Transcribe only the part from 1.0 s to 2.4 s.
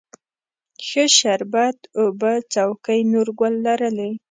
شربت اوبه